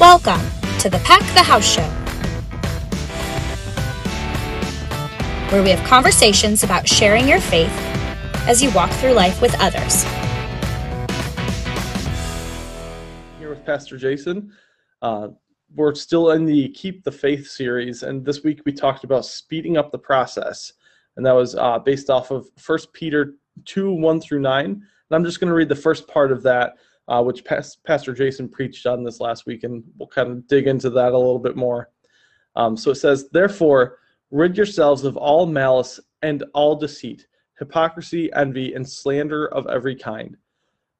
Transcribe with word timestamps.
Welcome 0.00 0.40
to 0.78 0.88
the 0.88 1.00
Pack 1.00 1.22
the 1.34 1.42
House 1.42 1.66
Show, 1.66 1.82
where 5.50 5.60
we 5.60 5.70
have 5.70 5.84
conversations 5.88 6.62
about 6.62 6.86
sharing 6.86 7.26
your 7.26 7.40
faith 7.40 7.72
as 8.46 8.62
you 8.62 8.70
walk 8.70 8.92
through 8.92 9.14
life 9.14 9.42
with 9.42 9.56
others. 9.58 10.04
Here 13.40 13.48
with 13.50 13.66
Pastor 13.66 13.96
Jason. 13.96 14.52
Uh, 15.02 15.30
we're 15.74 15.96
still 15.96 16.30
in 16.30 16.44
the 16.44 16.68
Keep 16.68 17.02
the 17.02 17.10
Faith 17.10 17.48
series, 17.48 18.04
and 18.04 18.24
this 18.24 18.44
week 18.44 18.60
we 18.64 18.72
talked 18.72 19.02
about 19.02 19.24
speeding 19.24 19.78
up 19.78 19.90
the 19.90 19.98
process, 19.98 20.74
and 21.16 21.26
that 21.26 21.34
was 21.34 21.56
uh, 21.56 21.80
based 21.80 22.08
off 22.08 22.30
of 22.30 22.48
First 22.56 22.92
Peter 22.92 23.34
2 23.64 23.94
1 23.94 24.20
through 24.20 24.42
9. 24.42 24.64
And 24.64 24.82
I'm 25.10 25.24
just 25.24 25.40
going 25.40 25.48
to 25.48 25.54
read 25.54 25.68
the 25.68 25.74
first 25.74 26.06
part 26.06 26.30
of 26.30 26.44
that 26.44 26.76
uh, 27.08 27.22
which 27.22 27.44
Pas- 27.44 27.76
Pastor 27.76 28.12
Jason 28.12 28.48
preached 28.48 28.86
on 28.86 29.02
this 29.02 29.18
last 29.18 29.46
week, 29.46 29.64
and 29.64 29.82
we'll 29.96 30.08
kind 30.08 30.30
of 30.30 30.46
dig 30.46 30.66
into 30.66 30.90
that 30.90 31.12
a 31.12 31.18
little 31.18 31.38
bit 31.38 31.56
more. 31.56 31.90
Um, 32.54 32.76
so 32.76 32.90
it 32.90 32.96
says, 32.96 33.28
Therefore, 33.30 33.98
rid 34.30 34.56
yourselves 34.56 35.04
of 35.04 35.16
all 35.16 35.46
malice 35.46 35.98
and 36.22 36.44
all 36.54 36.76
deceit, 36.76 37.26
hypocrisy, 37.58 38.32
envy, 38.34 38.74
and 38.74 38.88
slander 38.88 39.46
of 39.48 39.66
every 39.68 39.96
kind. 39.96 40.36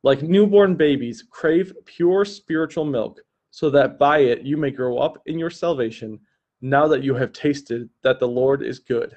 Like 0.02 0.22
newborn 0.22 0.76
babies, 0.76 1.24
crave 1.28 1.72
pure 1.84 2.24
spiritual 2.24 2.84
milk, 2.84 3.20
so 3.50 3.68
that 3.70 3.98
by 3.98 4.18
it 4.20 4.42
you 4.42 4.56
may 4.56 4.70
grow 4.70 4.98
up 4.98 5.20
in 5.26 5.38
your 5.38 5.50
salvation, 5.50 6.18
now 6.60 6.88
that 6.88 7.02
you 7.02 7.14
have 7.14 7.32
tasted 7.32 7.88
that 8.02 8.18
the 8.18 8.28
Lord 8.28 8.62
is 8.62 8.78
good. 8.78 9.16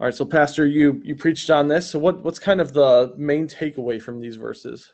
All 0.00 0.06
right, 0.06 0.14
so 0.14 0.24
Pastor, 0.24 0.66
you 0.66 1.00
you 1.04 1.14
preached 1.14 1.48
on 1.48 1.68
this. 1.68 1.88
So 1.88 1.98
what 1.98 2.22
what's 2.24 2.40
kind 2.40 2.60
of 2.60 2.72
the 2.72 3.14
main 3.16 3.46
takeaway 3.46 4.02
from 4.02 4.20
these 4.20 4.36
verses? 4.36 4.92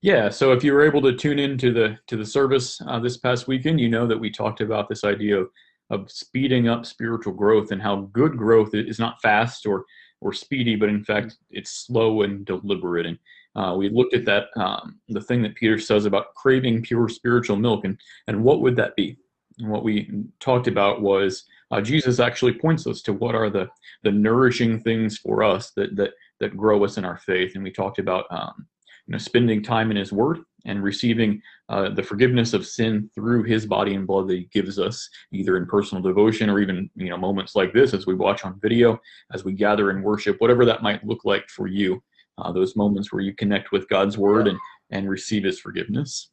Yeah, 0.00 0.28
so 0.28 0.52
if 0.52 0.62
you 0.62 0.72
were 0.72 0.86
able 0.86 1.02
to 1.02 1.16
tune 1.16 1.40
in 1.40 1.58
to 1.58 1.72
the 1.72 1.98
to 2.06 2.16
the 2.16 2.24
service 2.24 2.80
uh, 2.86 3.00
this 3.00 3.16
past 3.16 3.48
weekend, 3.48 3.80
you 3.80 3.88
know 3.88 4.06
that 4.06 4.18
we 4.18 4.30
talked 4.30 4.60
about 4.60 4.88
this 4.88 5.02
idea 5.02 5.40
of, 5.40 5.48
of 5.90 6.10
speeding 6.10 6.68
up 6.68 6.86
spiritual 6.86 7.32
growth 7.32 7.72
and 7.72 7.82
how 7.82 8.08
good 8.12 8.36
growth 8.36 8.74
is 8.74 9.00
not 9.00 9.20
fast 9.20 9.66
or 9.66 9.84
or 10.20 10.32
speedy, 10.32 10.76
but 10.76 10.88
in 10.88 11.02
fact 11.02 11.36
it's 11.50 11.70
slow 11.86 12.22
and 12.22 12.46
deliberate. 12.46 13.06
And 13.06 13.18
uh, 13.56 13.74
we 13.76 13.88
looked 13.88 14.14
at 14.14 14.24
that 14.26 14.46
um, 14.56 15.00
the 15.08 15.20
thing 15.20 15.42
that 15.42 15.56
Peter 15.56 15.78
says 15.80 16.04
about 16.06 16.34
craving 16.34 16.82
pure 16.82 17.08
spiritual 17.08 17.56
milk 17.56 17.84
and 17.84 17.98
and 18.28 18.44
what 18.44 18.60
would 18.60 18.76
that 18.76 18.94
be? 18.94 19.16
And 19.58 19.68
what 19.68 19.82
we 19.82 20.08
talked 20.38 20.68
about 20.68 21.02
was 21.02 21.44
uh, 21.72 21.80
Jesus 21.80 22.20
actually 22.20 22.52
points 22.54 22.86
us 22.86 23.02
to 23.02 23.12
what 23.12 23.34
are 23.34 23.50
the 23.50 23.68
the 24.04 24.12
nourishing 24.12 24.78
things 24.78 25.18
for 25.18 25.42
us 25.42 25.72
that 25.72 25.96
that 25.96 26.12
that 26.38 26.56
grow 26.56 26.84
us 26.84 26.98
in 26.98 27.04
our 27.04 27.18
faith. 27.18 27.56
And 27.56 27.64
we 27.64 27.72
talked 27.72 27.98
about 27.98 28.26
um, 28.30 28.68
you 29.08 29.12
know, 29.12 29.18
spending 29.18 29.62
time 29.62 29.90
in 29.90 29.96
His 29.96 30.12
Word 30.12 30.40
and 30.66 30.82
receiving 30.82 31.40
uh, 31.70 31.88
the 31.88 32.02
forgiveness 32.02 32.52
of 32.52 32.66
sin 32.66 33.10
through 33.14 33.44
His 33.44 33.64
body 33.64 33.94
and 33.94 34.06
blood 34.06 34.28
that 34.28 34.34
He 34.34 34.48
gives 34.52 34.78
us, 34.78 35.08
either 35.32 35.56
in 35.56 35.66
personal 35.66 36.02
devotion 36.02 36.50
or 36.50 36.60
even 36.60 36.90
you 36.94 37.08
know 37.08 37.16
moments 37.16 37.56
like 37.56 37.72
this 37.72 37.94
as 37.94 38.06
we 38.06 38.14
watch 38.14 38.44
on 38.44 38.60
video, 38.60 39.00
as 39.32 39.44
we 39.44 39.52
gather 39.54 39.90
in 39.90 40.02
worship, 40.02 40.36
whatever 40.40 40.66
that 40.66 40.82
might 40.82 41.04
look 41.06 41.24
like 41.24 41.48
for 41.48 41.66
you. 41.66 42.02
Uh, 42.36 42.52
those 42.52 42.76
moments 42.76 43.10
where 43.10 43.22
you 43.22 43.34
connect 43.34 43.72
with 43.72 43.88
God's 43.88 44.18
Word 44.18 44.46
and 44.46 44.58
and 44.90 45.08
receive 45.08 45.42
His 45.42 45.58
forgiveness. 45.58 46.30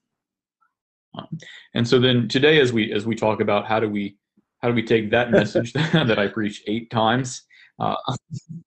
Um, 1.17 1.37
and 1.73 1.87
so 1.87 1.97
then 1.97 2.27
today, 2.27 2.59
as 2.59 2.73
we 2.73 2.91
as 2.91 3.05
we 3.05 3.15
talk 3.15 3.39
about 3.39 3.65
how 3.65 3.79
do 3.79 3.89
we 3.89 4.17
how 4.61 4.67
do 4.67 4.73
we 4.73 4.83
take 4.83 5.11
that 5.11 5.31
message 5.39 5.71
that 5.73 6.19
I 6.19 6.27
preached 6.27 6.63
eight 6.67 6.89
times, 6.89 7.41
uh, 7.79 7.95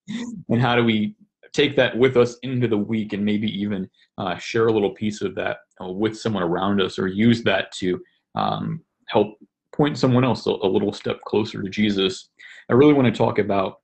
and 0.48 0.62
how 0.62 0.76
do 0.76 0.84
we 0.84 1.14
take 1.58 1.74
that 1.74 1.98
with 1.98 2.16
us 2.16 2.36
into 2.44 2.68
the 2.68 2.78
week 2.78 3.12
and 3.12 3.24
maybe 3.24 3.48
even 3.60 3.90
uh, 4.16 4.36
share 4.36 4.68
a 4.68 4.72
little 4.72 4.92
piece 4.94 5.22
of 5.22 5.34
that 5.34 5.58
uh, 5.82 5.88
with 5.88 6.16
someone 6.16 6.44
around 6.44 6.80
us 6.80 7.00
or 7.00 7.08
use 7.08 7.42
that 7.42 7.72
to 7.72 8.00
um, 8.36 8.80
help 9.08 9.36
point 9.74 9.98
someone 9.98 10.24
else 10.24 10.46
a, 10.46 10.50
a, 10.50 10.68
little 10.68 10.92
step 10.92 11.20
closer 11.22 11.60
to 11.60 11.68
Jesus. 11.68 12.28
I 12.70 12.74
really 12.74 12.92
want 12.92 13.12
to 13.12 13.18
talk 13.18 13.40
about 13.40 13.80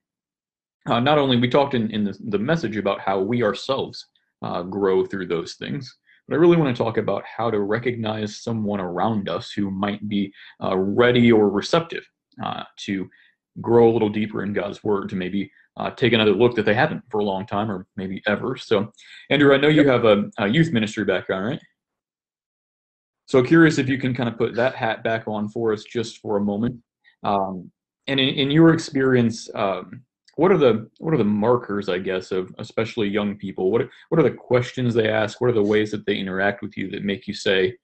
uh, 0.87 1.01
not 1.01 1.19
only 1.19 1.37
we 1.37 1.49
talked 1.49 1.75
in, 1.75 1.91
in 1.91 2.05
the, 2.05 2.17
the, 2.29 2.39
message 2.39 2.77
about 2.77 3.01
how 3.01 3.19
we 3.19 3.43
ourselves 3.43 4.07
uh, 4.43 4.63
grow 4.63 5.05
through 5.05 5.27
those 5.27 5.55
things, 5.55 5.97
but 6.29 6.37
I 6.37 6.39
really 6.39 6.57
want 6.57 6.77
to 6.77 6.81
talk 6.81 6.97
about 6.97 7.25
how 7.25 7.51
to 7.51 7.61
recognize 7.61 8.41
someone 8.41 8.81
around 8.81 9.29
us 9.29 9.51
who 9.51 9.71
might 9.71 10.09
be 10.09 10.33
uh, 10.63 10.77
ready 10.77 11.33
or 11.33 11.51
receptive 11.51 12.05
to 12.79 13.11
grow 13.61 13.91
a 13.91 13.93
little 13.93 14.09
deeper 14.09 14.43
in 14.43 14.53
God's 14.53 14.83
Word, 14.85 15.09
to 15.09 15.17
maybe 15.17 15.51
uh, 15.77 15.91
take 15.91 16.13
another 16.13 16.33
look 16.33 16.55
that 16.55 16.65
they 16.65 16.75
haven't 16.75 17.03
for 17.11 17.19
a 17.19 17.25
long 17.25 17.47
time 17.47 17.71
or 17.71 17.87
maybe 17.97 18.23
ever. 18.27 18.57
So, 18.57 18.93
Andrew, 19.31 19.53
I 19.55 19.57
know 19.57 19.69
you 19.69 19.87
have 19.89 20.05
a, 20.05 20.31
a, 20.39 20.47
youth 20.47 20.73
ministry 20.73 21.05
background, 21.05 21.47
right? 21.47 21.61
So, 23.27 23.43
curious 23.43 23.79
if 23.79 23.89
you 23.89 23.99
can 23.99 24.15
kind 24.15 24.29
of 24.29 24.39
put 24.39 24.55
that 24.55 24.75
hat 24.75 25.03
back 25.03 25.27
on 25.27 25.49
for 25.49 25.73
us 25.73 25.85
just 25.85 26.19
for 26.19 26.37
a 26.37 26.41
moment. 26.41 26.81
Um, 27.25 27.71
and 28.07 28.21
in, 28.21 28.29
in, 28.29 28.51
your 28.51 28.73
experience, 28.73 29.49
um, 29.55 30.03
what 30.37 30.53
are 30.53 30.59
the 30.59 30.89
what 30.99 31.15
are 31.15 31.19
the 31.19 31.25
markers, 31.25 31.89
I 31.89 31.99
guess, 31.99 32.31
of 32.31 32.55
especially 32.59 33.09
young 33.09 33.37
people? 33.37 33.71
What 33.71 33.89
what 34.11 34.21
are 34.21 34.29
the 34.29 34.31
questions 34.31 34.95
they 34.95 35.09
ask? 35.09 35.41
What 35.41 35.51
are 35.51 35.55
the 35.55 35.63
ways 35.63 35.91
that 35.91 36.07
they 36.07 36.17
interact 36.17 36.63
with 36.63 36.77
you 36.77 36.91
that 36.91 37.03
make 37.03 37.27
you 37.27 37.35
say, 37.35 37.77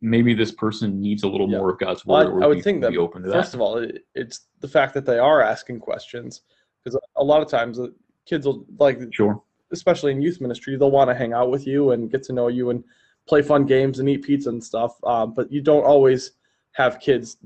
maybe 0.00 0.32
this 0.32 0.52
person 0.52 1.00
needs 1.00 1.22
a 1.22 1.28
little 1.28 1.50
yeah. 1.50 1.58
more 1.58 1.70
of 1.70 1.78
God's 1.78 2.06
word? 2.06 2.32
Well, 2.32 2.42
I, 2.42 2.46
I 2.46 2.48
would 2.48 2.64
think 2.64 2.80
that 2.80 2.96
open 2.96 3.22
to 3.22 3.30
first 3.30 3.52
that? 3.52 3.58
of 3.58 3.60
all, 3.60 3.76
it, 3.76 4.04
it's 4.14 4.46
the 4.60 4.68
fact 4.68 4.94
that 4.94 5.04
they 5.04 5.18
are 5.18 5.42
asking 5.42 5.80
questions 5.80 6.42
because 6.86 7.00
a 7.16 7.24
lot 7.24 7.42
of 7.42 7.48
times 7.48 7.80
kids 8.26 8.46
will 8.46 8.64
like 8.78 9.00
sure. 9.12 9.42
especially 9.72 10.12
in 10.12 10.22
youth 10.22 10.40
ministry 10.40 10.76
they'll 10.76 10.90
want 10.90 11.10
to 11.10 11.14
hang 11.14 11.32
out 11.32 11.50
with 11.50 11.66
you 11.66 11.90
and 11.90 12.10
get 12.10 12.22
to 12.22 12.32
know 12.32 12.48
you 12.48 12.70
and 12.70 12.84
play 13.26 13.42
fun 13.42 13.66
games 13.66 13.98
and 13.98 14.08
eat 14.08 14.22
pizza 14.22 14.48
and 14.48 14.62
stuff 14.62 14.92
uh, 15.04 15.26
but 15.26 15.50
you 15.50 15.60
don't 15.60 15.84
always 15.84 16.32
have 16.72 17.00
kids 17.00 17.38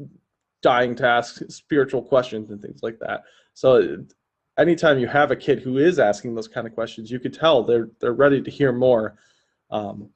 dying 0.63 0.95
to 0.95 1.07
ask 1.07 1.41
spiritual 1.49 2.03
questions 2.03 2.51
and 2.51 2.61
things 2.61 2.83
like 2.83 2.99
that. 2.99 3.23
So 3.55 4.05
anytime 4.59 4.99
you 4.99 5.07
have 5.07 5.31
a 5.31 5.37
kid 5.37 5.61
who 5.61 5.79
is 5.79 5.99
asking 5.99 6.35
those 6.35 6.49
kind 6.49 6.67
of 6.67 6.75
questions 6.75 7.11
you 7.11 7.19
could 7.19 7.33
tell 7.33 7.63
they're 7.63 7.89
they're 7.99 8.13
ready 8.13 8.43
to 8.43 8.51
hear 8.51 8.73
more 8.73 9.17
um, 9.71 10.11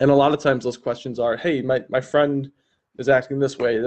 and 0.00 0.10
a 0.10 0.14
lot 0.14 0.32
of 0.32 0.40
times 0.40 0.64
those 0.64 0.78
questions 0.78 1.18
are 1.18 1.36
hey 1.36 1.60
my, 1.60 1.84
my 1.90 2.00
friend 2.00 2.50
is 2.98 3.08
acting 3.08 3.38
this 3.38 3.58
way. 3.58 3.78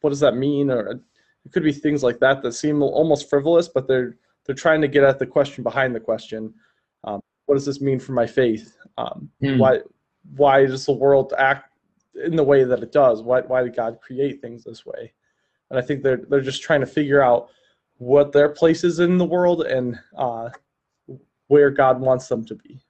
What 0.00 0.10
does 0.10 0.20
that 0.20 0.36
mean? 0.36 0.70
or 0.70 1.00
it 1.44 1.52
could 1.52 1.62
be 1.62 1.72
things 1.72 2.02
like 2.02 2.18
that 2.20 2.42
that 2.42 2.52
seem 2.52 2.82
almost 2.82 3.28
frivolous, 3.28 3.68
but 3.68 3.86
they're 3.86 4.16
they're 4.44 4.54
trying 4.54 4.80
to 4.80 4.88
get 4.88 5.04
at 5.04 5.18
the 5.18 5.26
question 5.26 5.62
behind 5.62 5.94
the 5.94 6.00
question. 6.00 6.52
Um, 7.04 7.20
what 7.46 7.54
does 7.54 7.66
this 7.66 7.80
mean 7.80 7.98
for 7.98 8.12
my 8.12 8.26
faith? 8.26 8.76
Um, 8.98 9.30
mm. 9.42 9.58
Why 9.58 9.80
why 10.36 10.66
does 10.66 10.86
the 10.86 10.92
world 10.92 11.34
act 11.36 11.70
in 12.24 12.36
the 12.36 12.44
way 12.44 12.64
that 12.64 12.82
it 12.82 12.92
does? 12.92 13.22
Why 13.22 13.40
why 13.40 13.62
did 13.62 13.76
God 13.76 13.98
create 14.00 14.40
things 14.40 14.64
this 14.64 14.86
way? 14.86 15.12
And 15.70 15.78
I 15.78 15.82
think 15.82 16.02
they're 16.02 16.22
they're 16.28 16.40
just 16.40 16.62
trying 16.62 16.80
to 16.80 16.86
figure 16.86 17.22
out 17.22 17.50
what 17.98 18.32
their 18.32 18.48
place 18.48 18.84
is 18.84 19.00
in 19.00 19.18
the 19.18 19.24
world 19.24 19.62
and 19.62 19.98
uh, 20.16 20.50
where 21.48 21.70
God 21.70 22.00
wants 22.00 22.28
them 22.28 22.44
to 22.46 22.54
be. 22.54 22.80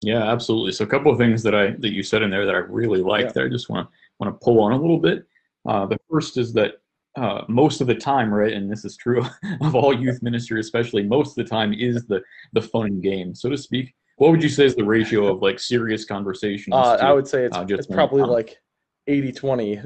Yeah, 0.00 0.30
absolutely. 0.30 0.72
So 0.72 0.84
a 0.84 0.88
couple 0.88 1.10
of 1.10 1.18
things 1.18 1.42
that 1.42 1.54
I 1.54 1.70
that 1.72 1.92
you 1.92 2.02
said 2.02 2.22
in 2.22 2.30
there 2.30 2.46
that 2.46 2.54
I 2.54 2.58
really 2.58 3.02
like 3.02 3.26
yeah. 3.26 3.32
that 3.32 3.44
I 3.44 3.48
just 3.48 3.68
want 3.68 3.88
to 3.88 3.96
want 4.18 4.32
to 4.32 4.44
pull 4.44 4.60
on 4.60 4.72
a 4.72 4.80
little 4.80 4.98
bit. 4.98 5.26
Uh, 5.66 5.86
the 5.86 5.98
first 6.10 6.36
is 6.36 6.52
that 6.52 6.74
uh, 7.16 7.42
most 7.48 7.80
of 7.80 7.86
the 7.86 7.94
time, 7.94 8.32
right, 8.32 8.52
and 8.52 8.70
this 8.70 8.84
is 8.84 8.96
true 8.96 9.24
of 9.60 9.74
all 9.74 9.92
youth 9.92 10.22
ministry, 10.22 10.60
especially 10.60 11.02
most 11.02 11.38
of 11.38 11.44
the 11.44 11.50
time, 11.50 11.72
is 11.72 12.06
the 12.06 12.20
the 12.52 12.62
fun 12.62 12.86
and 12.86 13.02
game, 13.02 13.34
so 13.34 13.48
to 13.48 13.56
speak. 13.56 13.94
What 14.16 14.30
would 14.30 14.42
you 14.42 14.48
say 14.48 14.64
is 14.64 14.74
the 14.74 14.84
ratio 14.84 15.26
of 15.26 15.42
like 15.42 15.58
serious 15.58 16.04
conversations? 16.04 16.74
Uh, 16.74 16.96
to, 16.96 17.04
I 17.04 17.12
would 17.12 17.26
say 17.26 17.44
it's, 17.44 17.56
uh, 17.56 17.66
it's 17.68 17.86
probably 17.86 18.22
fun? 18.22 18.30
like 18.30 18.58
80 19.08 19.32
20. 19.32 19.82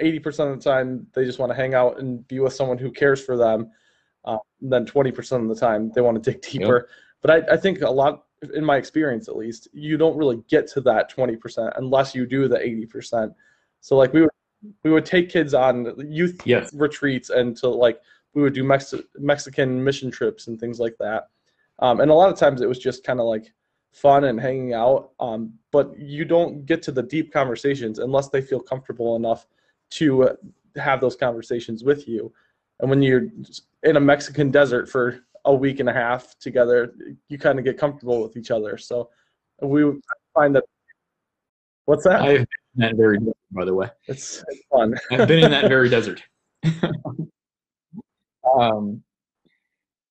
80% 0.00 0.52
of 0.52 0.62
the 0.62 0.70
time, 0.70 1.06
they 1.14 1.24
just 1.24 1.38
want 1.38 1.50
to 1.50 1.56
hang 1.56 1.74
out 1.74 1.98
and 1.98 2.26
be 2.28 2.38
with 2.38 2.52
someone 2.52 2.78
who 2.78 2.90
cares 2.90 3.22
for 3.22 3.36
them. 3.36 3.70
Uh, 4.24 4.38
then 4.60 4.86
20% 4.86 5.42
of 5.42 5.48
the 5.48 5.54
time, 5.54 5.90
they 5.94 6.00
want 6.00 6.22
to 6.22 6.30
dig 6.30 6.40
deeper. 6.42 6.76
Yep. 6.76 6.88
But 7.22 7.30
I, 7.30 7.54
I 7.54 7.56
think 7.56 7.82
a 7.82 7.90
lot, 7.90 8.24
in 8.54 8.64
my 8.64 8.76
experience 8.76 9.28
at 9.28 9.36
least, 9.36 9.68
you 9.72 9.96
don't 9.96 10.16
really 10.16 10.42
get 10.48 10.66
to 10.68 10.80
that 10.82 11.14
20% 11.14 11.72
unless 11.76 12.14
you 12.14 12.26
do 12.26 12.48
the 12.48 12.56
80%. 12.56 13.34
So, 13.80 13.96
like, 13.96 14.12
we 14.12 14.22
would 14.22 14.30
we 14.84 14.90
would 14.90 15.06
take 15.06 15.28
kids 15.28 15.54
on 15.54 15.94
youth 15.98 16.40
yes. 16.44 16.72
retreats 16.74 17.30
and 17.30 17.56
to 17.58 17.68
like 17.68 18.00
we 18.34 18.42
would 18.42 18.52
do 18.52 18.64
Mex- 18.64 18.94
Mexican 19.18 19.82
mission 19.82 20.10
trips 20.10 20.46
and 20.46 20.58
things 20.58 20.78
like 20.78 20.96
that. 21.00 21.28
Um, 21.80 22.00
and 22.00 22.10
a 22.10 22.14
lot 22.14 22.32
of 22.32 22.38
times 22.38 22.60
it 22.60 22.68
was 22.68 22.78
just 22.78 23.04
kind 23.04 23.20
of 23.20 23.26
like 23.26 23.52
fun 23.92 24.24
and 24.24 24.40
hanging 24.40 24.74
out. 24.74 25.10
Um, 25.18 25.54
but 25.72 25.98
you 25.98 26.24
don't 26.24 26.64
get 26.66 26.82
to 26.82 26.92
the 26.92 27.02
deep 27.02 27.32
conversations 27.32 27.98
unless 27.98 28.28
they 28.28 28.40
feel 28.40 28.60
comfortable 28.60 29.16
enough 29.16 29.46
to 29.92 30.24
uh, 30.24 30.34
have 30.76 31.00
those 31.00 31.16
conversations 31.16 31.82
with 31.82 32.06
you. 32.06 32.32
And 32.80 32.88
when 32.88 33.02
you're 33.02 33.28
in 33.82 33.96
a 33.96 34.00
Mexican 34.00 34.50
desert 34.50 34.88
for 34.88 35.20
a 35.44 35.54
week 35.54 35.80
and 35.80 35.88
a 35.88 35.92
half 35.92 36.38
together, 36.38 36.94
you 37.28 37.38
kind 37.38 37.58
of 37.58 37.64
get 37.64 37.78
comfortable 37.78 38.22
with 38.22 38.36
each 38.36 38.50
other. 38.50 38.78
So 38.78 39.10
we 39.60 39.84
find 40.34 40.54
that. 40.54 40.64
What's 41.86 42.04
that? 42.04 42.22
I've 42.22 42.46
that 42.76 42.96
very 42.96 43.18
by 43.52 43.64
the 43.64 43.74
way. 43.74 43.88
It's, 44.06 44.42
it's 44.48 44.62
fun. 44.70 44.94
I've 45.10 45.28
been 45.28 45.44
in 45.44 45.50
that 45.50 45.68
very 45.68 45.88
desert. 45.88 46.22
um, 48.58 49.02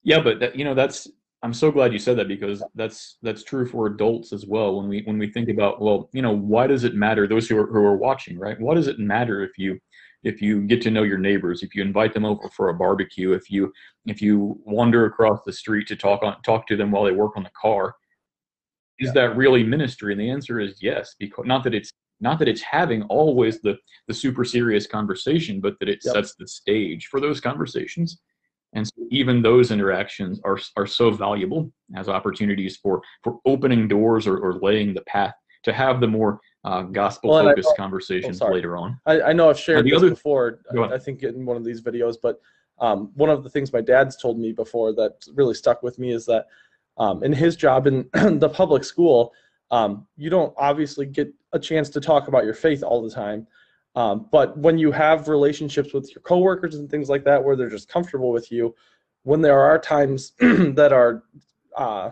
yeah, 0.04 0.22
but 0.22 0.40
that, 0.40 0.56
you 0.56 0.66
know 0.66 0.74
that's 0.74 1.08
I'm 1.42 1.54
so 1.54 1.72
glad 1.72 1.94
you 1.94 2.00
said 2.00 2.18
that 2.18 2.28
because 2.28 2.64
that's 2.76 3.18
that's 3.22 3.44
true 3.44 3.66
for 3.66 3.88
adults 3.88 4.34
as 4.34 4.46
well. 4.46 4.76
When 4.76 4.90
we 4.90 5.02
when 5.04 5.18
we 5.18 5.32
think 5.32 5.50
about 5.50 5.82
well, 5.82 6.10
you 6.12 6.22
know, 6.22 6.36
why 6.36 6.68
does 6.68 6.84
it 6.84 6.96
matter? 6.96 7.28
Those 7.28 7.48
who 7.48 7.58
are 7.58 7.68
who 7.68 7.80
are 7.80 7.98
watching, 7.98 8.38
right? 8.38 8.60
Why 8.60 8.76
does 8.76 8.88
it 8.88 9.00
matter 9.00 9.44
if 9.44 9.58
you 9.58 9.80
if 10.24 10.42
you 10.42 10.62
get 10.64 10.82
to 10.82 10.92
know 10.92 11.04
your 11.04 11.18
neighbors, 11.18 11.64
if 11.64 11.74
you 11.74 11.82
invite 11.82 12.14
them 12.14 12.26
over 12.26 12.50
for 12.50 12.70
a 12.70 12.74
barbecue, 12.74 13.32
if 13.32 13.50
you 13.50 13.72
if 14.06 14.22
you 14.22 14.60
wander 14.66 15.06
across 15.06 15.40
the 15.46 15.54
street 15.54 15.88
to 15.88 15.96
talk 15.96 16.24
on 16.24 16.42
talk 16.42 16.68
to 16.68 16.76
them 16.76 16.92
while 16.92 17.06
they 17.06 17.14
work 17.14 17.38
on 17.38 17.44
the 17.44 17.52
car, 17.60 17.96
is 19.00 19.08
yeah. 19.08 19.14
that 19.14 19.38
really 19.38 19.64
ministry? 19.64 20.12
And 20.12 20.20
the 20.20 20.30
answer 20.30 20.60
is 20.60 20.82
yes, 20.82 21.16
because 21.20 21.46
not 21.46 21.64
that 21.64 21.74
it's 21.74 21.94
not 22.22 22.40
that 22.40 22.48
it's 22.48 22.62
having 22.62 23.04
always 23.04 23.62
the 23.62 23.78
the 24.08 24.14
super 24.14 24.44
serious 24.44 24.88
conversation, 24.88 25.62
but 25.62 25.80
that 25.80 25.90
it 25.90 26.00
yep. 26.04 26.16
sets 26.16 26.36
the 26.36 26.48
stage 26.48 27.08
for 27.08 27.20
those 27.20 27.40
conversations 27.40 28.20
and 28.74 28.86
so 28.86 28.94
even 29.10 29.42
those 29.42 29.72
interactions 29.72 30.40
are, 30.44 30.60
are 30.78 30.86
so 30.86 31.10
valuable 31.12 31.72
as 31.96 32.08
opportunities 32.08 32.78
for, 32.78 33.02
for 33.24 33.40
opening 33.46 33.88
doors 33.88 34.28
or, 34.28 34.38
or 34.38 34.54
laying 34.54 34.94
the 34.94 35.02
path 35.02 35.34
to 35.64 35.74
have 35.74 36.00
the 36.00 36.08
more 36.08 36.40
uh, 36.64 36.84
gospel 36.84 37.32
focused 37.32 37.68
well, 37.68 37.76
conversations 37.76 38.42
oh, 38.42 38.48
later 38.48 38.78
on. 38.78 39.00
I, 39.06 39.22
I, 39.22 39.34
know 39.34 39.50
I've 39.50 39.60
shared 39.60 39.86
this 39.86 39.96
other, 39.96 40.10
before, 40.12 40.60
I 40.92 40.98
think 40.98 41.24
in 41.24 41.46
one 41.46 41.58
of 41.58 41.64
these 41.64 41.82
videos, 41.82 42.16
but 42.22 42.40
um, 42.80 43.12
one 43.16 43.30
of 43.30 43.44
the 43.44 43.50
things 43.50 43.74
my 43.74 43.82
dad's 43.82 44.16
told 44.18 44.40
me 44.40 44.52
before 44.52 44.94
that 44.94 45.14
really 45.34 45.54
stuck 45.54 45.84
with 45.84 46.00
me 46.00 46.12
is 46.12 46.26
that 46.28 46.48
um, 46.98 47.24
in 47.24 47.34
his 47.34 47.56
job 47.56 47.88
in 47.88 48.08
the 48.40 48.50
public 48.50 48.84
school, 48.84 49.34
um, 49.72 50.08
you 50.18 50.30
don't 50.30 50.54
obviously 50.58 51.06
get 51.06 51.34
a 51.54 51.60
chance 51.60 51.90
to 51.90 52.02
talk 52.02 52.28
about 52.28 52.46
your 52.46 52.54
faith 52.54 52.84
all 52.84 53.02
the 53.02 53.10
time. 53.14 53.48
Um, 53.96 54.28
but 54.32 54.58
when 54.58 54.78
you 54.78 54.92
have 54.92 55.28
relationships 55.28 55.94
with 55.94 56.14
your 56.14 56.22
coworkers 56.22 56.76
and 56.76 56.90
things 56.90 57.10
like 57.10 57.24
that, 57.26 57.44
where 57.44 57.56
they're 57.56 57.70
just 57.70 57.90
comfortable 57.90 58.32
with 58.32 58.52
you, 58.52 58.76
when 59.24 59.42
there 59.42 59.60
are 59.60 59.80
times 59.80 60.34
that 60.40 60.92
are 60.94 61.24
uh, 61.76 62.12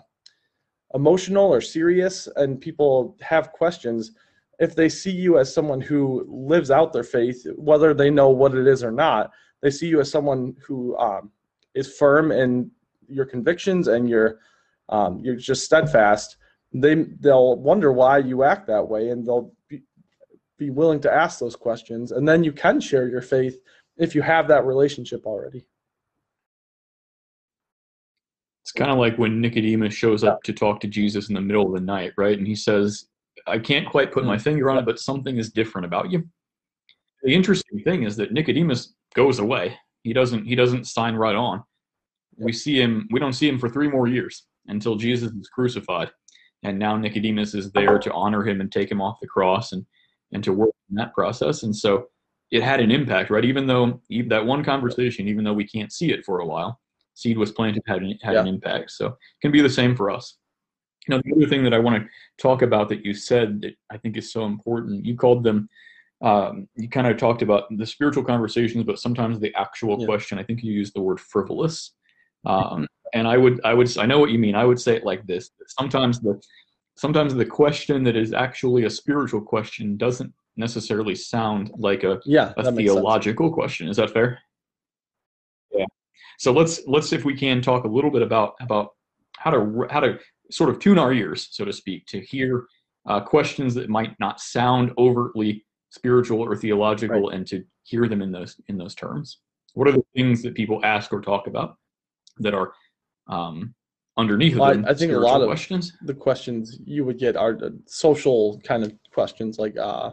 emotional 0.93 1.53
or 1.53 1.61
serious 1.61 2.27
and 2.35 2.59
people 2.59 3.15
have 3.21 3.51
questions, 3.51 4.11
if 4.59 4.75
they 4.75 4.89
see 4.89 5.11
you 5.11 5.37
as 5.37 5.53
someone 5.53 5.79
who 5.79 6.25
lives 6.27 6.71
out 6.71 6.91
their 6.91 7.03
faith, 7.03 7.45
whether 7.55 7.93
they 7.93 8.09
know 8.09 8.29
what 8.29 8.55
it 8.55 8.67
is 8.67 8.83
or 8.83 8.91
not, 8.91 9.31
they 9.61 9.69
see 9.69 9.87
you 9.87 9.99
as 9.99 10.09
someone 10.09 10.55
who 10.65 10.97
um, 10.97 11.31
is 11.75 11.95
firm 11.95 12.31
in 12.31 12.71
your 13.07 13.25
convictions 13.25 13.87
and 13.87 14.09
you're 14.09 14.39
um, 14.89 15.19
you're 15.19 15.35
just 15.35 15.65
steadfast. 15.65 16.37
They 16.81 16.95
they'll 17.19 17.55
wonder 17.55 17.91
why 17.91 18.19
you 18.19 18.43
act 18.43 18.67
that 18.67 18.87
way, 18.87 19.09
and 19.09 19.25
they'll 19.25 19.51
be 20.57 20.69
willing 20.69 20.99
to 21.01 21.13
ask 21.13 21.39
those 21.39 21.55
questions 21.55 22.11
and 22.11 22.27
then 22.27 22.43
you 22.43 22.51
can 22.51 22.79
share 22.79 23.07
your 23.07 23.21
faith 23.21 23.59
if 23.97 24.15
you 24.15 24.21
have 24.21 24.47
that 24.47 24.65
relationship 24.65 25.25
already. 25.25 25.67
It's 28.63 28.71
kind 28.71 28.91
of 28.91 28.97
like 28.97 29.17
when 29.17 29.39
nicodemus 29.39 29.93
shows 29.93 30.23
up 30.23 30.43
to 30.43 30.53
talk 30.53 30.81
to 30.81 30.87
jesus 30.87 31.29
in 31.29 31.35
the 31.35 31.41
middle 31.41 31.65
of 31.65 31.73
the 31.73 31.85
night 31.85 32.13
right? 32.17 32.37
And 32.37 32.47
he 32.47 32.55
says 32.55 33.05
i 33.45 33.57
can't 33.57 33.87
quite 33.87 34.11
put 34.11 34.25
my 34.25 34.35
mm-hmm. 34.35 34.43
finger 34.43 34.69
on 34.69 34.77
it 34.77 34.85
but 34.85 34.99
something 34.99 35.37
is 35.37 35.51
different 35.51 35.85
about 35.85 36.11
you. 36.11 36.27
The 37.23 37.33
interesting 37.33 37.81
thing 37.83 38.03
is 38.03 38.15
that 38.17 38.31
nicodemus 38.31 38.93
goes 39.15 39.39
away. 39.39 39.77
He 40.03 40.13
doesn't 40.13 40.45
he 40.45 40.55
doesn't 40.55 40.85
sign 40.85 41.15
right 41.15 41.35
on. 41.35 41.63
We 42.37 42.51
see 42.51 42.81
him 42.81 43.07
we 43.11 43.19
don't 43.19 43.33
see 43.33 43.47
him 43.47 43.59
for 43.59 43.69
three 43.69 43.89
more 43.89 44.07
years 44.07 44.47
until 44.67 44.95
jesus 44.95 45.31
is 45.31 45.47
crucified 45.47 46.09
and 46.63 46.79
now 46.79 46.97
nicodemus 46.97 47.53
is 47.53 47.71
there 47.71 47.99
to 47.99 48.11
honor 48.13 48.43
him 48.43 48.61
and 48.61 48.71
take 48.71 48.91
him 48.91 49.01
off 49.01 49.19
the 49.21 49.27
cross 49.27 49.71
and 49.71 49.85
and 50.31 50.43
to 50.43 50.53
work 50.53 50.71
in 50.89 50.95
that 50.95 51.13
process. 51.13 51.63
And 51.63 51.75
so 51.75 52.07
it 52.51 52.63
had 52.63 52.79
an 52.79 52.91
impact, 52.91 53.29
right? 53.29 53.45
Even 53.45 53.67
though 53.67 54.01
that 54.27 54.45
one 54.45 54.63
conversation, 54.63 55.27
even 55.27 55.43
though 55.43 55.53
we 55.53 55.67
can't 55.67 55.91
see 55.91 56.11
it 56.11 56.25
for 56.25 56.39
a 56.39 56.45
while, 56.45 56.79
seed 57.13 57.37
was 57.37 57.51
planted, 57.51 57.83
had 57.87 58.01
an, 58.01 58.17
had 58.21 58.33
yeah. 58.33 58.41
an 58.41 58.47
impact. 58.47 58.91
So 58.91 59.07
it 59.07 59.41
can 59.41 59.51
be 59.51 59.61
the 59.61 59.69
same 59.69 59.95
for 59.95 60.09
us. 60.09 60.37
You 61.07 61.15
know, 61.15 61.21
the 61.23 61.33
other 61.35 61.47
thing 61.47 61.63
that 61.63 61.73
I 61.73 61.79
want 61.79 62.03
to 62.03 62.09
talk 62.41 62.61
about 62.61 62.89
that 62.89 63.05
you 63.05 63.13
said 63.13 63.61
that 63.61 63.75
I 63.91 63.97
think 63.97 64.17
is 64.17 64.31
so 64.31 64.45
important, 64.45 65.05
you 65.05 65.15
called 65.15 65.43
them, 65.43 65.69
um, 66.21 66.67
you 66.75 66.89
kind 66.89 67.07
of 67.07 67.17
talked 67.17 67.41
about 67.41 67.65
the 67.77 67.85
spiritual 67.85 68.23
conversations, 68.23 68.83
but 68.83 68.99
sometimes 68.99 69.39
the 69.39 69.53
actual 69.55 69.99
yeah. 69.99 70.05
question, 70.05 70.37
I 70.37 70.43
think 70.43 70.63
you 70.63 70.73
used 70.73 70.93
the 70.95 71.01
word 71.01 71.19
frivolous. 71.19 71.93
Um, 72.45 72.87
and 73.13 73.27
I 73.27 73.37
would, 73.37 73.61
I 73.63 73.73
would, 73.73 73.97
I 73.97 74.05
know 74.05 74.19
what 74.19 74.31
you 74.31 74.39
mean. 74.39 74.55
I 74.55 74.65
would 74.65 74.79
say 74.79 74.95
it 74.95 75.05
like 75.05 75.25
this: 75.27 75.51
sometimes 75.67 76.19
the 76.19 76.41
sometimes 76.95 77.33
the 77.33 77.45
question 77.45 78.03
that 78.03 78.15
is 78.15 78.33
actually 78.33 78.85
a 78.85 78.89
spiritual 78.89 79.41
question 79.41 79.97
doesn't 79.97 80.33
necessarily 80.57 81.15
sound 81.15 81.71
like 81.77 82.03
a, 82.03 82.19
yeah, 82.25 82.53
a 82.57 82.71
theological 82.71 83.51
question. 83.53 83.87
Is 83.87 83.97
that 83.97 84.09
fair? 84.09 84.39
Yeah. 85.71 85.85
So 86.39 86.51
let's 86.51 86.81
let's 86.87 87.13
if 87.13 87.23
we 87.23 87.35
can 87.35 87.61
talk 87.61 87.85
a 87.85 87.87
little 87.87 88.11
bit 88.11 88.21
about 88.21 88.55
about 88.59 88.95
how 89.37 89.51
to 89.51 89.87
how 89.89 89.99
to 89.99 90.19
sort 90.51 90.69
of 90.69 90.79
tune 90.79 90.97
our 90.97 91.13
ears, 91.13 91.49
so 91.51 91.65
to 91.65 91.73
speak, 91.73 92.05
to 92.07 92.19
hear 92.19 92.65
uh, 93.07 93.21
questions 93.21 93.73
that 93.75 93.89
might 93.89 94.19
not 94.19 94.39
sound 94.39 94.91
overtly 94.97 95.65
spiritual 95.89 96.41
or 96.41 96.55
theological, 96.55 97.27
right. 97.27 97.35
and 97.35 97.47
to 97.47 97.63
hear 97.83 98.07
them 98.07 98.21
in 98.21 98.31
those 98.31 98.59
in 98.67 98.77
those 98.77 98.95
terms. 98.95 99.39
What 99.73 99.87
are 99.87 99.91
the 99.91 100.03
things 100.15 100.41
that 100.41 100.55
people 100.55 100.81
ask 100.83 101.13
or 101.13 101.21
talk 101.21 101.47
about 101.47 101.77
that 102.39 102.53
are 102.53 102.73
um, 103.27 103.73
underneath 104.17 104.57
well, 104.57 104.71
of 104.71 104.77
them. 104.77 104.85
I, 104.85 104.89
I 104.89 104.93
think 104.93 105.11
a 105.13 105.17
lot 105.17 105.41
of 105.41 105.47
questions. 105.47 105.93
the 106.01 106.13
questions 106.13 106.79
you 106.85 107.05
would 107.05 107.19
get 107.19 107.35
are 107.35 107.57
social 107.85 108.59
kind 108.63 108.83
of 108.83 108.93
questions, 109.11 109.59
like 109.59 109.77
uh, 109.77 110.11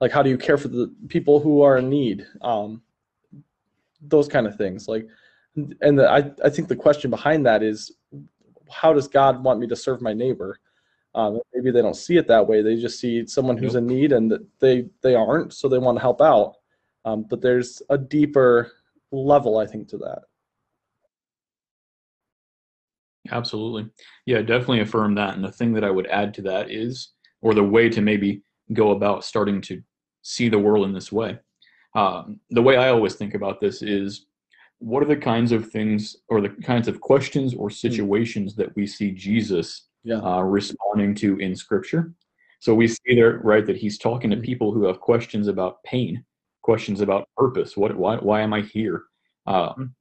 like 0.00 0.10
how 0.10 0.22
do 0.22 0.30
you 0.30 0.38
care 0.38 0.58
for 0.58 0.68
the 0.68 0.92
people 1.08 1.40
who 1.40 1.62
are 1.62 1.78
in 1.78 1.88
need, 1.88 2.26
um, 2.40 2.82
those 4.00 4.28
kind 4.28 4.46
of 4.46 4.56
things. 4.56 4.88
Like, 4.88 5.06
and 5.54 5.98
the, 5.98 6.08
I 6.08 6.30
I 6.44 6.50
think 6.50 6.68
the 6.68 6.76
question 6.76 7.10
behind 7.10 7.46
that 7.46 7.62
is, 7.62 7.92
how 8.70 8.92
does 8.92 9.08
God 9.08 9.42
want 9.44 9.60
me 9.60 9.66
to 9.68 9.76
serve 9.76 10.00
my 10.00 10.12
neighbor? 10.12 10.58
Um, 11.14 11.40
maybe 11.54 11.70
they 11.70 11.82
don't 11.82 11.94
see 11.94 12.16
it 12.16 12.26
that 12.28 12.46
way. 12.46 12.62
They 12.62 12.76
just 12.76 12.98
see 12.98 13.26
someone 13.26 13.58
who's 13.58 13.74
in 13.74 13.86
need 13.86 14.12
and 14.12 14.32
they 14.60 14.86
they 15.02 15.14
aren't, 15.14 15.52
so 15.52 15.68
they 15.68 15.78
want 15.78 15.98
to 15.98 16.02
help 16.02 16.22
out. 16.22 16.54
Um, 17.04 17.26
but 17.28 17.42
there's 17.42 17.82
a 17.90 17.98
deeper 17.98 18.72
level, 19.10 19.58
I 19.58 19.66
think, 19.66 19.88
to 19.88 19.98
that. 19.98 20.22
Absolutely. 23.32 23.88
Yeah, 24.26 24.42
definitely 24.42 24.80
affirm 24.80 25.14
that. 25.16 25.34
And 25.34 25.42
the 25.42 25.50
thing 25.50 25.72
that 25.74 25.84
I 25.84 25.90
would 25.90 26.06
add 26.08 26.34
to 26.34 26.42
that 26.42 26.70
is, 26.70 27.12
or 27.40 27.54
the 27.54 27.64
way 27.64 27.88
to 27.88 28.00
maybe 28.00 28.42
go 28.72 28.92
about 28.92 29.24
starting 29.24 29.60
to 29.62 29.82
see 30.22 30.48
the 30.48 30.58
world 30.58 30.86
in 30.86 30.92
this 30.92 31.10
way. 31.10 31.38
Um, 31.94 32.40
the 32.50 32.62
way 32.62 32.76
I 32.76 32.88
always 32.90 33.14
think 33.14 33.34
about 33.34 33.60
this 33.60 33.82
is 33.82 34.26
what 34.78 35.02
are 35.02 35.06
the 35.06 35.16
kinds 35.16 35.52
of 35.52 35.70
things 35.70 36.16
or 36.28 36.40
the 36.40 36.48
kinds 36.48 36.88
of 36.88 37.00
questions 37.00 37.54
or 37.54 37.68
hmm. 37.68 37.74
situations 37.74 38.54
that 38.56 38.74
we 38.76 38.86
see 38.86 39.10
Jesus 39.12 39.88
yeah. 40.04 40.20
uh, 40.20 40.40
responding 40.40 41.14
to 41.16 41.38
in 41.38 41.56
Scripture? 41.56 42.12
So 42.60 42.74
we 42.74 42.86
see 42.86 43.16
there, 43.16 43.40
right, 43.42 43.66
that 43.66 43.76
he's 43.76 43.98
talking 43.98 44.30
to 44.30 44.36
hmm. 44.36 44.42
people 44.42 44.72
who 44.72 44.84
have 44.84 45.00
questions 45.00 45.48
about 45.48 45.82
pain, 45.84 46.24
questions 46.62 47.00
about 47.00 47.28
purpose. 47.36 47.76
What, 47.76 47.96
why, 47.96 48.16
why 48.16 48.42
am 48.42 48.52
I 48.52 48.60
here? 48.60 49.04
Um, 49.46 49.94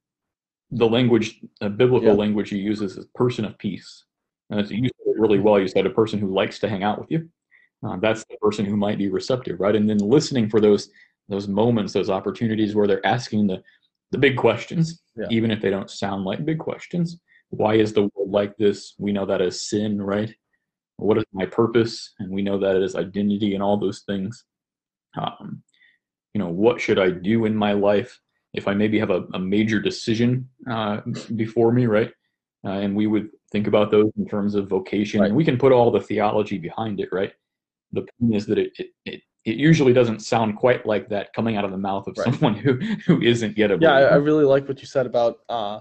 the 0.72 0.88
language, 0.88 1.40
uh, 1.62 1.70
biblical 1.70 2.10
yeah. 2.10 2.16
language 2.16 2.50
he 2.50 2.58
uses 2.58 2.98
is 2.98 3.06
person 3.14 3.46
of 3.46 3.58
peace. 3.58 4.06
And 4.50 4.70
you 4.70 4.86
said 4.86 5.08
it 5.08 5.20
really 5.20 5.40
well. 5.40 5.60
You 5.60 5.68
said 5.68 5.86
a 5.86 5.92
person 5.92 6.20
who 6.20 6.34
likes 6.34 6.60
to 6.60 6.70
hang 6.70 6.84
out 6.84 7.00
with 7.00 7.12
you. 7.12 7.30
Uh, 7.86 7.98
that's 7.98 8.24
the 8.26 8.38
person 8.42 8.66
who 8.66 8.78
might 8.78 8.98
be 8.98 9.10
receptive, 9.10 9.60
right? 9.60 9.76
And 9.76 9.90
then 9.90 9.98
listening 9.98 10.50
for 10.50 10.60
those 10.60 10.90
those 11.30 11.48
moments, 11.48 11.94
those 11.94 12.10
opportunities 12.10 12.76
where 12.76 12.88
they're 12.88 13.06
asking 13.06 13.48
the 13.48 13.64
the 14.12 14.18
big 14.18 14.38
questions, 14.38 15.02
yeah. 15.16 15.28
even 15.30 15.52
if 15.52 15.62
they 15.62 15.70
don't 15.70 15.90
sound 15.90 16.26
like 16.26 16.46
big 16.46 16.60
questions. 16.60 17.20
Why 17.50 17.76
is 17.76 17.94
the 17.94 18.02
world 18.02 18.32
like 18.32 18.56
this? 18.58 18.94
We 18.98 19.12
know 19.12 19.26
that 19.26 19.42
as 19.42 19.64
sin, 19.64 20.02
right? 20.02 20.34
What 20.98 21.18
is 21.18 21.26
my 21.34 21.46
purpose? 21.46 22.14
And 22.20 22.30
we 22.30 22.42
know 22.42 22.60
that 22.60 22.76
as 22.76 22.96
identity 22.96 23.56
and 23.56 23.64
all 23.64 23.78
those 23.78 24.02
things. 24.02 24.44
Um, 25.18 25.64
you 26.34 26.40
know, 26.40 26.50
what 26.50 26.80
should 26.80 27.00
I 27.00 27.10
do 27.10 27.46
in 27.46 27.56
my 27.56 27.74
life? 27.74 28.20
If 28.54 28.68
I 28.68 28.74
maybe 28.74 29.00
have 29.00 29.10
a, 29.10 29.26
a 29.34 29.40
major 29.40 29.80
decision 29.80 30.50
uh, 30.70 31.02
before 31.36 31.72
me, 31.72 31.86
right? 31.86 32.12
Uh, 32.64 32.72
and 32.72 32.96
we 32.96 33.08
would 33.08 33.30
think 33.52 33.68
about 33.68 33.92
those 33.92 34.12
in 34.18 34.28
terms 34.28 34.56
of 34.56 34.68
vocation, 34.68 35.22
right. 35.22 35.28
and 35.28 35.36
we 35.36 35.46
can 35.46 35.58
put 35.58 35.72
all 35.72 35.92
the 35.92 36.00
theology 36.00 36.58
behind 36.58 37.00
it, 37.00 37.10
right? 37.12 37.34
The 37.92 38.02
point 38.02 38.36
is 38.36 38.46
that 38.46 38.58
it, 38.58 38.72
it, 38.78 38.88
it, 39.06 39.22
it 39.46 39.56
usually 39.56 39.94
doesn't 39.94 40.20
sound 40.20 40.58
quite 40.58 40.86
like 40.86 41.10
that 41.10 41.34
coming 41.34 41.58
out 41.58 41.66
of 41.66 41.72
the 41.72 41.78
mouth 41.78 42.08
of 42.08 42.18
right. 42.18 42.32
someone 42.32 42.56
who, 42.64 42.74
who 43.06 43.22
isn't 43.22 43.58
yet 43.58 43.72
a 43.72 43.78
yeah. 43.80 43.94
I, 43.94 44.02
I, 44.02 44.16
really 44.16 44.46
like 44.46 44.68
what 44.68 44.80
you 44.80 44.88
said 44.88 45.06
about 45.06 45.40
uh, 45.50 45.80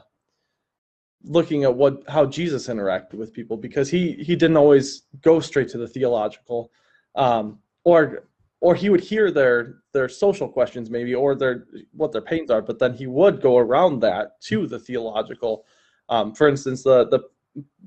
looking 1.22 1.64
at 1.64 1.74
what 1.74 2.02
how 2.08 2.24
Jesus 2.24 2.68
interacted 2.68 3.14
with 3.14 3.32
people 3.32 3.56
because 3.56 3.90
he 3.90 4.12
he 4.14 4.36
didn't 4.36 4.56
always 4.56 5.02
go 5.20 5.40
straight 5.40 5.68
to 5.70 5.78
the 5.78 5.88
theological, 5.88 6.70
um, 7.14 7.58
or 7.84 8.24
or 8.60 8.74
he 8.74 8.90
would 8.90 9.00
hear 9.00 9.30
their 9.30 9.76
their 9.92 10.08
social 10.08 10.48
questions 10.48 10.90
maybe 10.90 11.14
or 11.14 11.34
their 11.34 11.66
what 11.92 12.12
their 12.12 12.22
pains 12.22 12.50
are 12.50 12.62
but 12.62 12.78
then 12.78 12.94
he 12.94 13.06
would 13.06 13.40
go 13.40 13.58
around 13.58 14.00
that 14.00 14.40
to 14.40 14.66
the 14.66 14.78
theological 14.78 15.64
um, 16.08 16.34
for 16.34 16.48
instance 16.48 16.82
the 16.82 17.08
the 17.08 17.20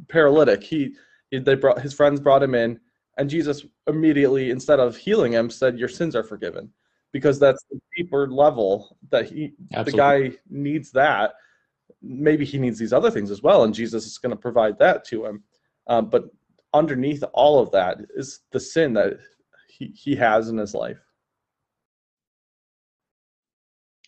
paralytic 0.09 0.63
he, 0.63 0.93
he 1.31 1.39
they 1.39 1.55
brought 1.55 1.81
his 1.81 1.93
friends 1.93 2.19
brought 2.19 2.43
him 2.43 2.55
in 2.55 2.79
and 3.17 3.29
jesus 3.29 3.65
immediately 3.87 4.51
instead 4.51 4.79
of 4.79 4.97
healing 4.97 5.33
him 5.33 5.49
said 5.49 5.77
your 5.77 5.87
sins 5.87 6.15
are 6.15 6.23
forgiven 6.23 6.69
because 7.11 7.39
that's 7.39 7.63
the 7.69 7.79
deeper 7.95 8.27
level 8.27 8.97
that 9.09 9.25
he 9.29 9.53
Absolutely. 9.73 9.91
the 9.91 9.97
guy 9.97 10.37
needs 10.49 10.91
that 10.91 11.33
maybe 12.03 12.45
he 12.45 12.59
needs 12.59 12.77
these 12.77 12.93
other 12.93 13.09
things 13.09 13.31
as 13.31 13.41
well, 13.41 13.63
and 13.63 13.73
Jesus 13.73 14.05
is 14.05 14.17
going 14.17 14.31
to 14.31 14.35
provide 14.35 14.77
that 14.79 15.05
to 15.05 15.25
him. 15.25 15.43
Um, 15.87 16.09
but 16.09 16.25
underneath 16.73 17.23
all 17.33 17.59
of 17.59 17.71
that 17.71 17.99
is 18.15 18.41
the 18.51 18.59
sin 18.59 18.93
that 18.93 19.19
he, 19.77 19.87
he 19.87 20.15
has 20.15 20.49
in 20.49 20.57
his 20.57 20.73
life. 20.73 20.99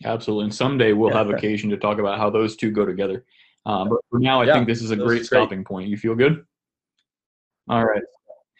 Absolutely. 0.04 0.44
And 0.44 0.54
someday 0.54 0.92
we'll 0.92 1.10
have 1.10 1.30
occasion 1.30 1.70
to 1.70 1.76
talk 1.76 1.98
about 1.98 2.18
how 2.18 2.28
those 2.30 2.54
two 2.56 2.70
go 2.70 2.84
together. 2.84 3.24
Um, 3.64 3.88
but 3.88 3.98
for 4.10 4.20
now, 4.20 4.42
I 4.42 4.46
Yeah, 4.46 4.54
think 4.54 4.68
this 4.68 4.82
is 4.82 4.90
a 4.90 4.96
great 4.96 5.22
is 5.22 5.28
great. 5.28 5.38
stopping 5.38 5.64
point. 5.64 5.88
You 5.88 5.96
feel 5.96 6.14
good? 6.14 6.44
All 7.68 7.84
right. 7.84 8.02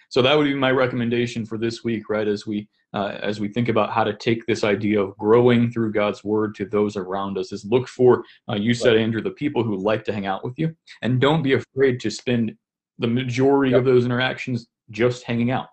So 0.09 0.23
that 0.23 0.37
would 0.37 0.45
be 0.45 0.55
my 0.55 0.71
recommendation 0.71 1.45
for 1.45 1.59
this 1.59 1.85
week, 1.85 2.09
right? 2.09 2.27
As 2.27 2.47
we 2.47 2.69
uh, 2.95 3.19
as 3.21 3.39
we 3.39 3.49
think 3.49 3.69
about 3.69 3.93
how 3.93 4.05
to 4.05 4.15
take 4.15 4.47
this 4.47 4.65
idea 4.65 5.01
of 5.01 5.17
growing 5.19 5.71
through 5.71 5.93
God's 5.93 6.25
word 6.25 6.55
to 6.55 6.65
those 6.65 6.97
around 6.97 7.37
us, 7.37 7.53
is 7.53 7.65
look 7.67 7.87
for 7.89 8.25
uh, 8.49 8.55
you 8.55 8.73
said 8.73 8.97
Andrew 8.97 9.21
the 9.21 9.33
people 9.33 9.63
who 9.63 9.77
like 9.77 10.05
to 10.05 10.13
hang 10.13 10.27
out 10.27 10.43
with 10.45 10.59
you, 10.59 10.75
and 11.03 11.21
don't 11.21 11.43
be 11.43 11.53
afraid 11.53 12.01
to 12.01 12.11
spend 12.11 12.57
the 12.99 13.07
majority 13.07 13.75
of 13.75 13.85
those 13.85 14.07
interactions 14.07 14.69
just 14.91 15.25
hanging 15.25 15.51
out, 15.51 15.69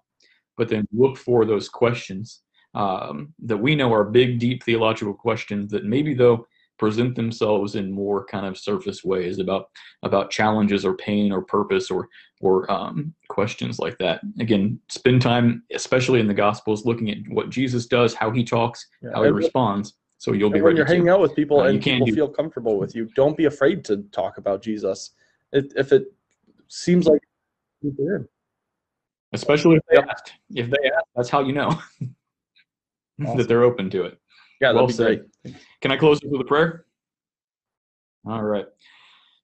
but 0.57 0.69
then 0.69 0.88
look 0.93 1.17
for 1.17 1.45
those 1.45 1.69
questions 1.69 2.41
um, 2.75 3.33
that 3.43 3.57
we 3.57 3.75
know 3.75 3.93
are 3.93 4.03
big, 4.03 4.39
deep 4.39 4.63
theological 4.63 5.13
questions 5.13 5.72
that 5.72 5.86
maybe 5.86 6.13
though 6.13 6.45
present 6.79 7.15
themselves 7.15 7.75
in 7.75 7.91
more 7.91 8.25
kind 8.25 8.45
of 8.48 8.57
surface 8.57 9.03
ways 9.03 9.38
about 9.38 9.69
about 10.01 10.31
challenges 10.31 10.83
or 10.83 10.95
pain 10.98 11.31
or 11.31 11.41
purpose 11.43 11.91
or 11.91 12.10
or 12.41 12.69
um, 12.72 13.13
questions 13.29 13.79
like 13.79 13.98
that. 14.00 14.22
Again, 14.39 14.79
spend 14.89 15.22
time, 15.22 15.63
especially 15.74 16.19
in 16.19 16.27
the 16.27 16.33
Gospels, 16.33 16.83
looking 16.86 17.10
at 17.12 17.17
what 17.29 17.50
Jesus 17.50 17.86
does, 17.86 18.13
how 18.15 18.31
he 18.31 18.43
talks, 18.43 18.88
Yeah. 19.03 19.12
how 19.13 19.24
he 19.24 19.29
responds. 19.29 19.93
So 20.17 20.33
you'll 20.33 20.50
be 20.50 20.55
when 20.62 20.67
ready 20.67 20.77
you're 20.77 20.86
hanging 20.86 21.10
out 21.10 21.22
with 21.22 21.36
people 21.36 21.60
Uh, 21.60 21.65
you 21.65 21.69
and 21.75 21.83
people 21.83 22.05
do- 22.07 22.15
feel 22.15 22.27
comfortable 22.29 22.77
with 22.79 22.95
you, 22.95 23.05
don't 23.15 23.38
be 23.38 23.45
afraid 23.45 23.86
to 23.86 23.98
talk 24.12 24.38
about 24.38 24.62
Jesus. 24.62 25.12
It, 25.51 25.72
if 25.75 25.91
it 25.91 26.12
seems 26.69 27.05
like. 27.05 27.22
Especially 29.33 29.77
if 29.77 29.83
they 29.89 29.97
ask. 29.97 30.31
If 30.53 30.69
they 30.69 30.89
ask, 30.89 31.05
that's 31.15 31.29
how 31.29 31.41
you 31.41 31.53
know 31.53 31.69
Awesome. 33.21 33.37
that 33.37 33.47
they're 33.47 33.63
open 33.63 33.89
to 33.91 34.03
it. 34.03 34.17
yeah, 34.61 34.73
that'd 34.73 34.87
be 34.87 34.93
great. 34.93 35.21
Can 35.81 35.91
I 35.91 35.97
close 35.97 36.19
with 36.23 36.41
a 36.41 36.45
prayer? 36.45 36.85
All 38.25 38.41
right. 38.43 38.65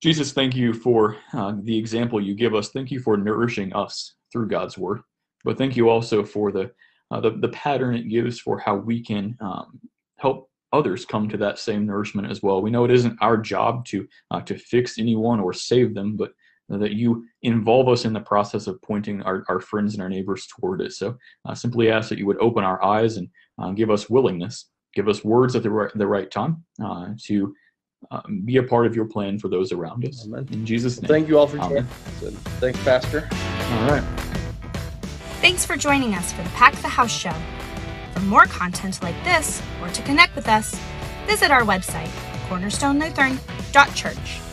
Jesus, 0.02 0.32
thank 0.32 0.56
you 0.56 0.74
for 0.74 1.18
uh, 1.34 1.54
the 1.64 1.78
example 1.78 2.22
you 2.22 2.34
give 2.34 2.56
us. 2.56 2.70
Thank 2.70 2.90
you 2.90 3.00
for 3.00 3.18
nourishing 3.18 3.74
us 3.74 4.16
through 4.32 4.48
God's 4.48 4.78
word. 4.78 5.02
But 5.44 5.58
thank 5.58 5.76
you 5.76 5.90
also 5.90 6.24
for 6.24 6.52
the 6.52 6.72
uh, 7.12 7.20
the, 7.20 7.32
the 7.32 7.50
pattern 7.50 7.96
it 7.96 8.08
gives 8.08 8.40
for 8.40 8.60
how 8.60 8.76
we 8.76 9.04
can 9.04 9.36
um, 9.42 9.80
help 10.18 10.50
others 10.72 11.06
come 11.06 11.28
to 11.28 11.38
that 11.38 11.58
same 11.58 11.86
nourishment 11.86 12.30
as 12.30 12.44
well. 12.44 12.62
We 12.62 12.70
know 12.70 12.86
it 12.86 12.92
isn't 12.92 13.18
our 13.22 13.36
job 13.38 13.86
to 13.86 14.08
uh, 14.32 14.42
to 14.42 14.58
fix 14.58 15.00
anyone 15.00 15.40
or 15.40 15.52
save 15.54 15.94
them, 15.96 16.16
but 16.16 16.32
that 16.78 16.92
you 16.92 17.26
involve 17.42 17.88
us 17.88 18.06
in 18.06 18.14
the 18.14 18.20
process 18.20 18.68
of 18.68 18.82
pointing 18.82 19.22
our, 19.24 19.44
our 19.50 19.60
friends 19.60 19.94
and 19.94 20.04
our 20.04 20.10
neighbors 20.10 20.48
toward 20.48 20.82
it. 20.82 20.94
So 20.94 21.18
uh, 21.46 21.56
simply 21.56 21.92
ask 21.92 22.10
that 22.10 22.20
you 22.20 22.28
would 22.28 22.40
open 22.40 22.64
our 22.64 22.84
eyes 22.84 23.18
and 23.18 23.28
uh, 23.60 23.72
give 23.72 23.90
us 23.90 24.10
willingness, 24.10 24.70
give 24.94 25.08
us 25.08 25.24
words 25.24 25.56
at 25.56 25.64
the 25.64 25.72
right, 25.72 25.92
the 25.96 26.08
right 26.08 26.30
time 26.30 26.64
uh, 26.84 27.10
to 27.26 27.54
um, 28.12 28.44
be 28.46 28.58
a 28.58 28.64
part 28.64 28.86
of 28.86 28.96
your 28.96 29.06
plan 29.06 29.40
for 29.40 29.50
those 29.50 29.72
around 29.72 30.08
us. 30.08 30.26
Amen. 30.26 30.48
In 30.52 30.66
Jesus' 30.66 31.02
name. 31.02 31.10
Thank 31.10 31.28
you 31.28 31.38
all 31.38 31.48
for 31.48 31.58
joining 31.58 31.80
us. 31.80 31.88
Thanks, 32.60 32.82
Pastor. 32.84 33.28
All 33.32 33.90
right. 33.90 34.04
Thanks 35.42 35.66
for 35.66 35.78
joining 35.78 36.16
us 36.16 36.34
for 36.34 36.44
the 36.44 36.50
Pack 36.50 36.76
the 36.76 36.88
House 36.88 37.12
show. 37.12 37.34
For 38.14 38.22
more 38.22 38.46
content 38.46 39.02
like 39.04 39.22
this, 39.24 39.62
or 39.82 39.90
to 39.90 40.02
connect 40.04 40.36
with 40.36 40.48
us, 40.48 40.80
visit 41.26 41.52
our 41.52 41.62
website, 41.62 42.10
cornerstonelutheran.church. 42.50 44.49